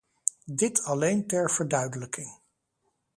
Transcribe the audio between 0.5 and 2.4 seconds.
Dit alleen ter verduidelijking.